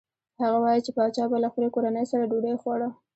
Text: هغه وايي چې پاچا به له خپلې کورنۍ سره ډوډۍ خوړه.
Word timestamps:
هغه 0.41 0.57
وايي 0.63 0.81
چې 0.85 0.91
پاچا 0.97 1.23
به 1.31 1.37
له 1.43 1.47
خپلې 1.51 1.67
کورنۍ 1.75 2.05
سره 2.11 2.27
ډوډۍ 2.31 2.53
خوړه. 2.61 2.89